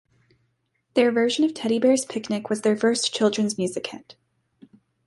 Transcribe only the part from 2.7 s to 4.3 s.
first children's music hit.